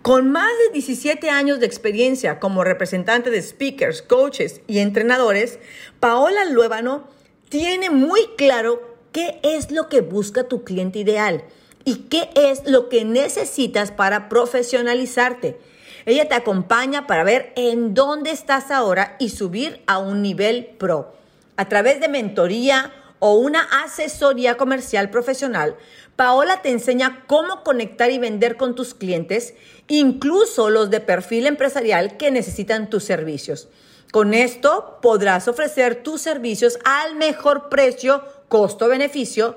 Con 0.00 0.30
más 0.30 0.50
de 0.66 0.72
17 0.72 1.30
años 1.30 1.60
de 1.60 1.66
experiencia 1.66 2.40
como 2.40 2.64
representante 2.64 3.30
de 3.30 3.42
speakers, 3.42 4.02
coaches 4.02 4.60
y 4.66 4.80
entrenadores, 4.80 5.58
Paola 6.00 6.44
Luébano 6.46 7.08
tiene 7.54 7.88
muy 7.88 8.30
claro 8.36 8.82
qué 9.12 9.38
es 9.44 9.70
lo 9.70 9.88
que 9.88 10.00
busca 10.00 10.48
tu 10.48 10.64
cliente 10.64 10.98
ideal 10.98 11.44
y 11.84 12.08
qué 12.08 12.28
es 12.34 12.68
lo 12.68 12.88
que 12.88 13.04
necesitas 13.04 13.92
para 13.92 14.28
profesionalizarte. 14.28 15.60
Ella 16.04 16.28
te 16.28 16.34
acompaña 16.34 17.06
para 17.06 17.22
ver 17.22 17.52
en 17.54 17.94
dónde 17.94 18.32
estás 18.32 18.72
ahora 18.72 19.14
y 19.20 19.28
subir 19.28 19.84
a 19.86 19.98
un 19.98 20.20
nivel 20.20 20.66
pro. 20.80 21.14
A 21.56 21.68
través 21.68 22.00
de 22.00 22.08
mentoría 22.08 22.92
o 23.20 23.36
una 23.36 23.60
asesoría 23.84 24.56
comercial 24.56 25.10
profesional, 25.10 25.76
Paola 26.16 26.60
te 26.60 26.70
enseña 26.70 27.22
cómo 27.28 27.62
conectar 27.62 28.10
y 28.10 28.18
vender 28.18 28.56
con 28.56 28.74
tus 28.74 28.94
clientes, 28.94 29.54
incluso 29.86 30.70
los 30.70 30.90
de 30.90 30.98
perfil 30.98 31.46
empresarial 31.46 32.16
que 32.16 32.32
necesitan 32.32 32.90
tus 32.90 33.04
servicios. 33.04 33.68
Con 34.14 34.32
esto 34.32 35.00
podrás 35.02 35.48
ofrecer 35.48 36.04
tus 36.04 36.20
servicios 36.20 36.78
al 36.84 37.16
mejor 37.16 37.68
precio, 37.68 38.22
costo-beneficio 38.46 39.56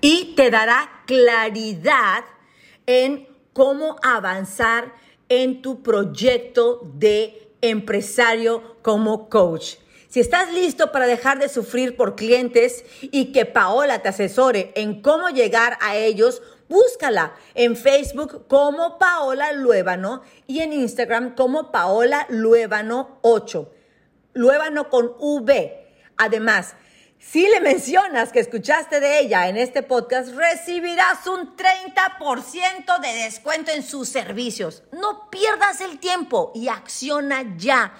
y 0.00 0.36
te 0.36 0.48
dará 0.48 1.02
claridad 1.08 2.22
en 2.86 3.26
cómo 3.52 3.96
avanzar 4.00 4.94
en 5.28 5.60
tu 5.60 5.82
proyecto 5.82 6.82
de 6.94 7.50
empresario 7.62 8.76
como 8.82 9.28
coach. 9.28 9.78
Si 10.06 10.20
estás 10.20 10.52
listo 10.52 10.92
para 10.92 11.08
dejar 11.08 11.40
de 11.40 11.48
sufrir 11.48 11.96
por 11.96 12.14
clientes 12.14 12.84
y 13.00 13.32
que 13.32 13.44
Paola 13.44 14.02
te 14.02 14.10
asesore 14.10 14.70
en 14.76 15.02
cómo 15.02 15.30
llegar 15.30 15.76
a 15.80 15.96
ellos, 15.96 16.42
búscala 16.68 17.34
en 17.54 17.74
Facebook 17.74 18.46
como 18.46 18.98
Paola 18.98 19.50
Luébano 19.50 20.22
y 20.46 20.60
en 20.60 20.74
Instagram 20.74 21.34
como 21.34 21.72
Paola 21.72 22.26
Luébano 22.28 23.18
8. 23.22 23.79
Luébano 24.34 24.88
con 24.88 25.12
V. 25.18 25.86
Además, 26.16 26.74
si 27.18 27.46
le 27.48 27.60
mencionas 27.60 28.32
que 28.32 28.40
escuchaste 28.40 28.98
de 28.98 29.20
ella 29.20 29.48
en 29.48 29.56
este 29.56 29.82
podcast, 29.82 30.34
recibirás 30.34 31.26
un 31.26 31.54
30% 31.54 33.00
de 33.00 33.08
descuento 33.24 33.70
en 33.70 33.82
sus 33.82 34.08
servicios. 34.08 34.82
No 34.92 35.28
pierdas 35.30 35.80
el 35.82 35.98
tiempo 35.98 36.50
y 36.54 36.68
acciona 36.68 37.56
ya. 37.56 37.92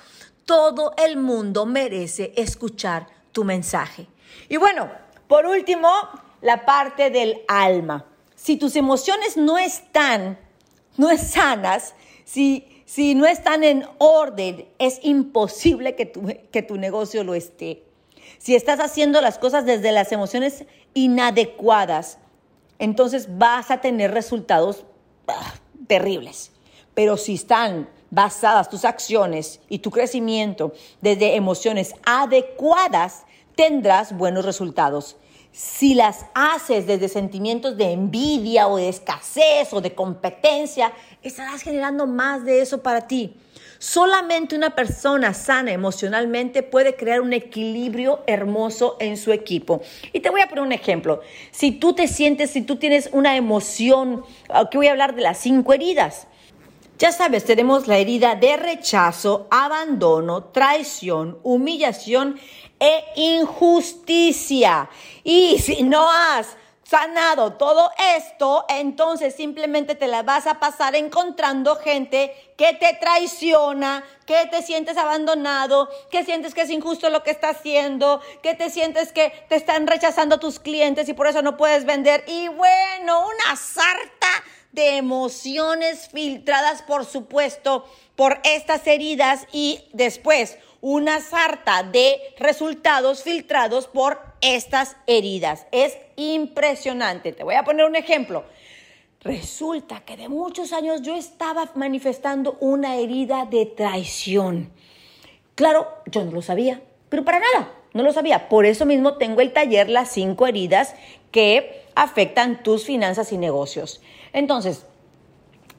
Todo 0.47 0.95
el 0.97 1.19
mundo 1.19 1.67
merece 1.67 2.33
escuchar 2.37 3.07
tu 3.33 3.45
mensaje. 3.45 4.07
Y 4.49 4.57
bueno, 4.57 4.91
por 5.29 5.47
último, 5.47 5.93
la 6.41 6.65
parte 6.65 7.11
del 7.11 7.43
alma. 7.47 8.07
Si 8.35 8.57
tus 8.57 8.75
emociones 8.75 9.37
no 9.37 9.59
están, 9.59 10.39
no 10.97 11.11
es 11.11 11.33
sanas, 11.33 11.95
si 12.25 12.80
si 12.92 13.14
no 13.14 13.25
están 13.25 13.62
en 13.62 13.87
orden, 13.99 14.66
es 14.80 14.99
imposible 15.04 15.94
que 15.94 16.06
tu, 16.06 16.26
que 16.50 16.62
tu 16.62 16.76
negocio 16.76 17.23
lo 17.23 17.35
esté. 17.35 17.85
Si 18.38 18.56
estás 18.56 18.80
haciendo 18.80 19.20
las 19.20 19.38
cosas 19.38 19.64
desde 19.64 19.92
las 19.92 20.11
emociones 20.11 20.64
inadecuadas, 20.92 22.18
entonces 22.80 23.38
vas 23.38 23.70
a 23.70 23.80
tener 23.80 24.11
resultados 24.11 24.87
ah, 25.28 25.54
terribles. 25.87 26.50
Pero 26.92 27.16
si 27.16 27.35
están 27.35 27.88
basadas 28.11 28.68
tus 28.68 28.85
acciones 28.85 29.61
y 29.68 29.78
tu 29.78 29.92
crecimiento 29.92 30.73
desde 31.00 31.37
emociones 31.37 31.94
adecuadas, 32.04 33.23
tendrás 33.54 34.16
buenos 34.16 34.44
resultados. 34.44 35.16
Si 35.52 35.95
las 35.95 36.26
haces 36.35 36.87
desde 36.87 37.09
sentimientos 37.09 37.76
de 37.76 37.92
envidia 37.92 38.69
o 38.69 38.76
de 38.76 38.88
escasez 38.88 39.73
o 39.73 39.80
de 39.80 39.95
competencia, 39.95 40.92
estarás 41.23 41.62
generando 41.62 42.07
más 42.07 42.45
de 42.45 42.61
eso 42.61 42.83
para 42.83 43.09
ti. 43.09 43.35
Solamente 43.80 44.54
una 44.54 44.75
persona 44.76 45.35
sana 45.35 45.73
emocionalmente 45.73 46.62
puede 46.62 46.97
crear 46.97 47.21
un 47.21 47.33
equilibrio 47.33 48.23
hermoso 48.26 48.97
en 49.00 49.16
su 49.16 49.33
equipo. 49.33 49.80
Y 50.12 50.21
te 50.21 50.30
voy 50.30 50.42
a 50.42 50.49
poner 50.49 50.64
un 50.64 50.73
ejemplo. 50.73 51.21
Si 51.50 51.73
tú 51.73 51.95
te 51.95 52.07
sientes, 52.07 52.50
si 52.50 52.62
tú 52.62 52.76
tienes 52.76 53.09
una 53.12 53.37
emoción, 53.37 54.23
aquí 54.50 54.76
voy 54.76 54.88
a 54.88 54.92
hablar 54.92 55.14
de 55.14 55.23
las 55.23 55.38
cinco 55.38 55.73
heridas. 55.73 56.28
Ya 57.00 57.12
sabes, 57.12 57.47
tenemos 57.47 57.88
la 57.88 57.97
herida 57.97 58.35
de 58.35 58.59
rechazo, 58.59 59.49
abandono, 59.50 60.45
traición, 60.52 61.40
humillación 61.42 62.38
e 62.78 63.02
injusticia. 63.16 64.90
Y 65.25 65.59
si 65.61 65.83
no 65.83 66.11
has 66.11 66.59
sanado 66.83 67.54
todo 67.54 67.90
esto, 68.19 68.66
entonces 68.69 69.35
simplemente 69.35 69.95
te 69.95 70.09
la 70.09 70.23
vas 70.23 70.47
a 70.47 70.61
pasar 70.61 70.95
encontrando 70.95 71.76
gente 71.76 72.35
que 72.59 72.75
te 72.75 72.99
traiciona, 73.00 74.04
que 74.26 74.47
te 74.50 74.61
sientes 74.61 74.99
abandonado, 74.99 75.88
que 76.11 76.23
sientes 76.23 76.52
que 76.52 76.62
es 76.62 76.71
injusto 76.71 77.09
lo 77.09 77.23
que 77.23 77.30
está 77.30 77.49
haciendo, 77.49 78.21
que 78.42 78.54
te 78.54 78.69
sientes 78.69 79.11
que 79.12 79.33
te 79.49 79.57
están 79.57 79.87
rechazando 79.87 80.38
tus 80.38 80.61
clientes 80.61 81.09
y 81.09 81.14
por 81.14 81.28
eso 81.28 81.40
no 81.40 81.57
puedes 81.57 81.87
vender. 81.87 82.25
Y 82.26 82.49
bueno, 82.49 83.25
una 83.25 83.57
sarta 83.57 84.28
de 84.73 84.97
emociones 84.97 86.09
filtradas, 86.09 86.83
por 86.83 87.05
supuesto, 87.05 87.85
por 88.17 88.41
estas 88.45 88.87
heridas 88.87 89.47
y 89.53 89.81
después 89.93 90.59
una 90.81 91.21
sarta 91.21 91.83
de 91.83 92.19
resultados 92.39 93.23
filtrados 93.23 93.87
por 93.87 94.21
estas 94.41 94.97
heridas. 95.07 95.67
Es 95.73 95.97
impresionante. 96.17 97.33
Te 97.33 97.45
voy 97.45 97.55
a 97.55 97.65
poner 97.65 97.87
un 97.87 97.97
ejemplo. 97.97 98.45
Resulta 99.23 100.00
que 100.00 100.17
de 100.17 100.29
muchos 100.29 100.73
años 100.73 101.03
yo 101.03 101.15
estaba 101.15 101.71
manifestando 101.75 102.57
una 102.61 102.97
herida 102.97 103.47
de 103.50 103.67
traición. 103.67 104.71
Claro, 105.55 105.89
yo 106.07 106.25
no 106.25 106.33
lo 106.33 106.41
sabía, 106.41 106.81
pero 107.11 107.23
para 107.23 107.41
nada, 107.41 107.71
no 107.93 108.03
lo 108.03 108.12
sabía. 108.15 108.49
Por 108.49 108.65
eso 108.65 108.87
mismo 108.87 109.19
tengo 109.19 109.43
el 109.43 109.53
taller 109.53 109.91
Las 109.91 110.11
cinco 110.12 110.47
heridas 110.47 110.95
que 111.33 111.85
afectan 111.95 112.62
tus 112.62 112.85
finanzas 112.85 113.31
y 113.33 113.37
negocios. 113.37 114.00
Entonces, 114.33 114.87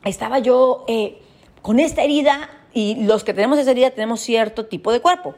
estaba 0.03 0.39
yo 0.39 0.86
eh, 0.88 1.22
con 1.62 1.79
esta 1.79 2.03
herida 2.03 2.50
y 2.74 3.03
los 3.03 3.24
que 3.24 3.34
tenemos 3.34 3.60
esa 3.60 3.72
herida 3.72 3.91
tenemos 3.91 4.22
cierto 4.22 4.65
tipo 4.65 4.91
de 4.91 5.01
cuerpo. 5.01 5.36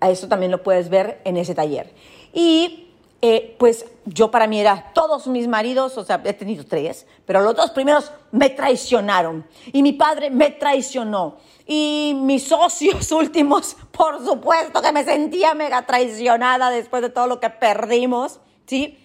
A 0.00 0.10
eso 0.10 0.28
también 0.28 0.50
lo 0.50 0.62
puedes 0.62 0.88
ver 0.88 1.20
en 1.24 1.36
ese 1.36 1.54
taller. 1.54 1.92
Y 2.32 2.90
eh, 3.22 3.54
pues 3.58 3.84
yo 4.06 4.30
para 4.30 4.46
mí 4.46 4.58
era 4.58 4.92
todos 4.94 5.26
mis 5.26 5.46
maridos, 5.46 5.98
o 5.98 6.04
sea, 6.04 6.22
he 6.24 6.32
tenido 6.32 6.64
tres, 6.64 7.06
pero 7.26 7.42
los 7.42 7.54
dos 7.54 7.70
primeros 7.70 8.10
me 8.32 8.48
traicionaron 8.48 9.46
y 9.72 9.82
mi 9.82 9.92
padre 9.92 10.30
me 10.30 10.50
traicionó 10.50 11.36
y 11.66 12.16
mis 12.16 12.44
socios 12.44 13.12
últimos, 13.12 13.76
por 13.90 14.24
supuesto 14.24 14.80
que 14.80 14.92
me 14.92 15.04
sentía 15.04 15.54
mega 15.54 15.84
traicionada 15.84 16.70
después 16.70 17.02
de 17.02 17.10
todo 17.10 17.26
lo 17.26 17.40
que 17.40 17.50
perdimos, 17.50 18.40
¿sí? 18.66 18.96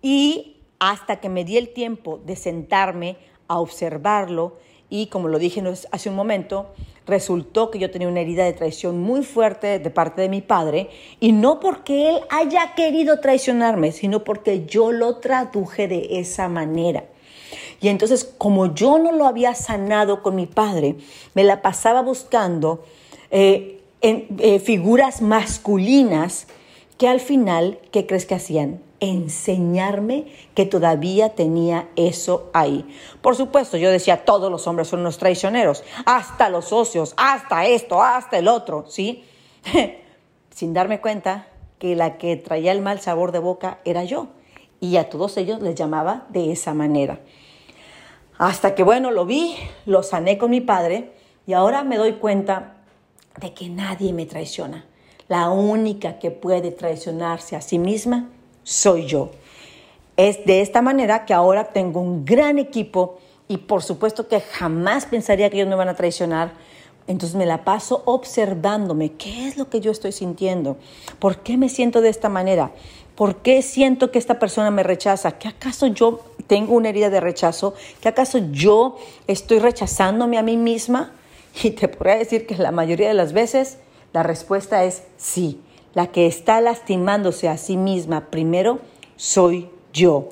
Y 0.00 0.59
hasta 0.80 1.20
que 1.20 1.28
me 1.28 1.44
di 1.44 1.56
el 1.56 1.72
tiempo 1.72 2.18
de 2.26 2.34
sentarme 2.34 3.16
a 3.46 3.60
observarlo 3.60 4.56
y 4.88 5.06
como 5.06 5.28
lo 5.28 5.38
dije 5.38 5.62
hace 5.92 6.08
un 6.08 6.16
momento, 6.16 6.66
resultó 7.06 7.70
que 7.70 7.78
yo 7.78 7.90
tenía 7.90 8.08
una 8.08 8.20
herida 8.20 8.44
de 8.44 8.52
traición 8.52 9.00
muy 9.00 9.22
fuerte 9.22 9.78
de 9.78 9.90
parte 9.90 10.20
de 10.22 10.28
mi 10.28 10.40
padre 10.40 10.90
y 11.20 11.30
no 11.30 11.60
porque 11.60 12.10
él 12.10 12.20
haya 12.28 12.74
querido 12.74 13.20
traicionarme, 13.20 13.92
sino 13.92 14.24
porque 14.24 14.66
yo 14.66 14.90
lo 14.90 15.18
traduje 15.18 15.86
de 15.86 16.18
esa 16.18 16.48
manera. 16.48 17.04
Y 17.80 17.88
entonces, 17.88 18.24
como 18.24 18.74
yo 18.74 18.98
no 18.98 19.12
lo 19.12 19.26
había 19.26 19.54
sanado 19.54 20.22
con 20.22 20.34
mi 20.34 20.46
padre, 20.46 20.96
me 21.34 21.44
la 21.44 21.62
pasaba 21.62 22.02
buscando 22.02 22.84
eh, 23.30 23.80
en, 24.02 24.26
eh, 24.38 24.58
figuras 24.58 25.22
masculinas 25.22 26.46
que 26.98 27.08
al 27.08 27.20
final, 27.20 27.78
¿qué 27.90 28.06
crees 28.06 28.26
que 28.26 28.34
hacían? 28.34 28.80
Enseñarme 29.00 30.26
que 30.54 30.66
todavía 30.66 31.30
tenía 31.34 31.88
eso 31.96 32.50
ahí. 32.52 32.86
Por 33.22 33.34
supuesto, 33.34 33.76
yo 33.76 33.90
decía, 33.90 34.24
todos 34.24 34.50
los 34.50 34.66
hombres 34.66 34.88
son 34.88 35.00
unos 35.00 35.18
traicioneros, 35.18 35.82
hasta 36.04 36.50
los 36.50 36.66
socios, 36.66 37.14
hasta 37.16 37.66
esto, 37.66 38.02
hasta 38.02 38.38
el 38.38 38.46
otro, 38.46 38.84
¿sí? 38.88 39.24
Sin 40.50 40.74
darme 40.74 41.00
cuenta 41.00 41.48
que 41.78 41.96
la 41.96 42.18
que 42.18 42.36
traía 42.36 42.72
el 42.72 42.82
mal 42.82 43.00
sabor 43.00 43.32
de 43.32 43.38
boca 43.38 43.80
era 43.84 44.04
yo. 44.04 44.28
Y 44.80 44.96
a 44.96 45.08
todos 45.08 45.36
ellos 45.36 45.60
les 45.60 45.74
llamaba 45.74 46.26
de 46.28 46.52
esa 46.52 46.74
manera. 46.74 47.20
Hasta 48.38 48.74
que, 48.74 48.82
bueno, 48.82 49.10
lo 49.10 49.26
vi, 49.26 49.56
lo 49.84 50.02
sané 50.02 50.38
con 50.38 50.50
mi 50.50 50.60
padre 50.60 51.12
y 51.46 51.52
ahora 51.52 51.84
me 51.84 51.96
doy 51.96 52.14
cuenta 52.14 52.76
de 53.38 53.52
que 53.52 53.68
nadie 53.68 54.12
me 54.12 54.26
traiciona. 54.26 54.86
La 55.28 55.50
única 55.50 56.18
que 56.18 56.30
puede 56.30 56.70
traicionarse 56.70 57.56
a 57.56 57.60
sí 57.60 57.78
misma 57.78 58.30
soy 58.62 59.06
yo. 59.06 59.30
Es 60.16 60.44
de 60.44 60.60
esta 60.60 60.82
manera 60.82 61.24
que 61.24 61.34
ahora 61.34 61.64
tengo 61.64 62.00
un 62.00 62.24
gran 62.24 62.58
equipo 62.58 63.18
y 63.48 63.56
por 63.56 63.82
supuesto 63.82 64.28
que 64.28 64.40
jamás 64.40 65.06
pensaría 65.06 65.50
que 65.50 65.56
ellos 65.56 65.68
me 65.68 65.76
van 65.76 65.88
a 65.88 65.94
traicionar. 65.94 66.52
Entonces 67.06 67.36
me 67.36 67.46
la 67.46 67.64
paso 67.64 68.02
observándome 68.04 69.12
qué 69.12 69.48
es 69.48 69.56
lo 69.56 69.68
que 69.68 69.80
yo 69.80 69.90
estoy 69.90 70.12
sintiendo, 70.12 70.76
por 71.18 71.38
qué 71.38 71.56
me 71.56 71.68
siento 71.68 72.00
de 72.00 72.10
esta 72.10 72.28
manera, 72.28 72.70
por 73.16 73.36
qué 73.36 73.62
siento 73.62 74.12
que 74.12 74.18
esta 74.18 74.38
persona 74.38 74.70
me 74.70 74.82
rechaza, 74.82 75.32
que 75.32 75.48
acaso 75.48 75.88
yo 75.88 76.20
tengo 76.46 76.74
una 76.74 76.90
herida 76.90 77.10
de 77.10 77.18
rechazo, 77.18 77.74
que 78.00 78.08
acaso 78.08 78.38
yo 78.52 78.98
estoy 79.26 79.58
rechazándome 79.58 80.38
a 80.38 80.42
mí 80.42 80.56
misma. 80.56 81.12
Y 81.64 81.70
te 81.70 81.88
podría 81.88 82.16
decir 82.16 82.46
que 82.46 82.54
la 82.56 82.70
mayoría 82.70 83.08
de 83.08 83.14
las 83.14 83.32
veces 83.32 83.78
la 84.12 84.22
respuesta 84.22 84.84
es 84.84 85.02
sí 85.16 85.60
la 85.94 86.08
que 86.08 86.26
está 86.26 86.60
lastimándose 86.60 87.48
a 87.48 87.56
sí 87.56 87.76
misma 87.76 88.30
primero 88.30 88.80
soy 89.16 89.70
yo. 89.92 90.28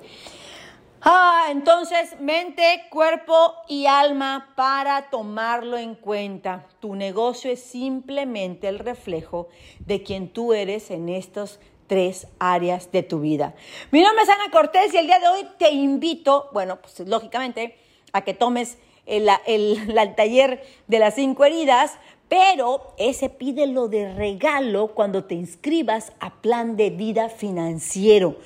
Ah, 1.00 1.46
entonces 1.50 2.20
mente, 2.20 2.82
cuerpo 2.90 3.54
y 3.68 3.86
alma 3.86 4.52
para 4.56 5.10
tomarlo 5.10 5.78
en 5.78 5.94
cuenta. 5.94 6.66
Tu 6.80 6.94
negocio 6.96 7.50
es 7.50 7.62
simplemente 7.62 8.68
el 8.68 8.78
reflejo 8.78 9.48
de 9.78 10.02
quien 10.02 10.28
tú 10.28 10.52
eres 10.52 10.90
en 10.90 11.08
estos 11.08 11.60
tres 11.86 12.26
áreas 12.38 12.90
de 12.90 13.02
tu 13.02 13.20
vida. 13.20 13.54
Mi 13.90 14.02
nombre 14.02 14.24
es 14.24 14.28
Ana 14.28 14.50
Cortés 14.50 14.92
y 14.92 14.98
el 14.98 15.06
día 15.06 15.20
de 15.20 15.28
hoy 15.28 15.46
te 15.58 15.70
invito, 15.70 16.50
bueno, 16.52 16.80
pues 16.80 17.00
lógicamente, 17.08 17.78
a 18.12 18.22
que 18.22 18.34
tomes 18.34 18.78
el, 19.06 19.28
el 19.46 20.14
taller 20.16 20.62
de 20.88 20.98
las 20.98 21.14
cinco 21.14 21.44
heridas, 21.44 21.96
pero 22.28 22.92
ese 22.98 23.30
pídelo 23.30 23.88
de 23.88 24.12
regalo 24.14 24.88
cuando 24.88 25.24
te 25.24 25.34
inscribas 25.34 26.12
a 26.20 26.34
plan 26.42 26.76
de 26.76 26.90
vida 26.90 27.28
financiero. 27.28 28.36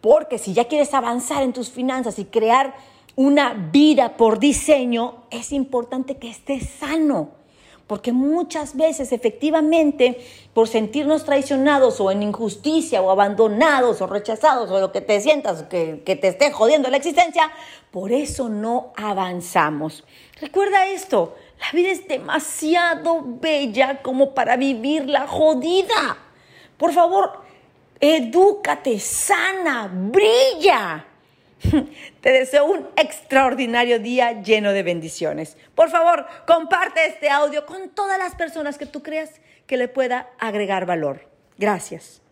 Porque 0.00 0.38
si 0.38 0.52
ya 0.52 0.66
quieres 0.66 0.94
avanzar 0.94 1.42
en 1.42 1.52
tus 1.52 1.70
finanzas 1.70 2.18
y 2.18 2.26
crear 2.26 2.74
una 3.16 3.54
vida 3.72 4.16
por 4.16 4.38
diseño, 4.38 5.24
es 5.30 5.52
importante 5.52 6.16
que 6.16 6.30
estés 6.30 6.68
sano. 6.68 7.30
Porque 7.86 8.12
muchas 8.12 8.76
veces 8.76 9.12
efectivamente 9.12 10.18
por 10.54 10.68
sentirnos 10.68 11.24
traicionados 11.24 12.00
o 12.00 12.10
en 12.10 12.22
injusticia 12.22 13.02
o 13.02 13.10
abandonados 13.10 14.00
o 14.00 14.06
rechazados 14.06 14.70
o 14.70 14.80
lo 14.80 14.90
que 14.90 15.00
te 15.02 15.20
sientas 15.20 15.64
que, 15.64 16.02
que 16.04 16.16
te 16.16 16.28
esté 16.28 16.50
jodiendo 16.50 16.88
la 16.88 16.96
existencia, 16.96 17.50
por 17.90 18.12
eso 18.12 18.48
no 18.48 18.92
avanzamos. 18.96 20.04
Recuerda 20.40 20.86
esto, 20.88 21.34
la 21.64 21.72
vida 21.72 21.90
es 21.90 22.06
demasiado 22.06 23.22
bella 23.24 24.02
como 24.02 24.34
para 24.34 24.56
vivirla 24.56 25.26
jodida. 25.26 26.18
Por 26.76 26.92
favor, 26.92 27.44
edúcate, 28.00 28.98
sana, 29.00 29.88
brilla. 29.90 31.06
Te 32.20 32.32
deseo 32.32 32.66
un 32.66 32.88
extraordinario 32.96 33.98
día 33.98 34.42
lleno 34.42 34.72
de 34.72 34.82
bendiciones. 34.82 35.56
Por 35.74 35.90
favor, 35.90 36.26
comparte 36.46 37.06
este 37.06 37.30
audio 37.30 37.64
con 37.64 37.90
todas 37.90 38.18
las 38.18 38.34
personas 38.34 38.76
que 38.76 38.86
tú 38.86 39.02
creas 39.02 39.30
que 39.66 39.76
le 39.76 39.88
pueda 39.88 40.28
agregar 40.38 40.84
valor. 40.84 41.28
Gracias. 41.56 42.23